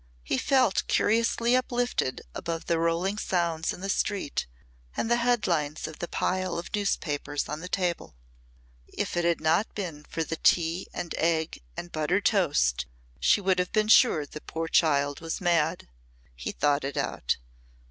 [0.23, 4.47] He felt curiously uplifted above the rolling sounds in the street
[4.97, 8.15] and the headlines of the pile of newspapers on the table.
[8.87, 12.87] "If it had not been for the tea and egg and buttered toast
[13.19, 15.87] she would have been sure the poor child was mad."
[16.35, 17.37] He thought it out.